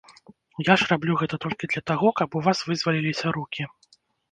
[0.71, 3.71] Я ж раблю гэта толькі для таго, каб у вас вызваліліся рукі.